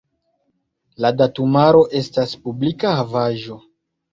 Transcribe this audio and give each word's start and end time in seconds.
La 1.05 1.11
datumaro 1.19 1.83
estas 2.01 2.35
publika 2.47 2.95
havaĵo. 3.03 3.63